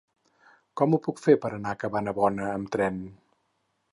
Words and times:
Com 0.79 0.95
ho 0.95 0.99
puc 1.07 1.21
fer 1.25 1.35
per 1.43 1.51
anar 1.57 1.75
a 1.77 1.79
Cabanabona 1.83 2.49
amb 2.53 2.75
tren? 2.77 3.01